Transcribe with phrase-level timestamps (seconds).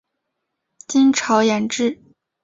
[0.87, 2.01] 金朝沿置。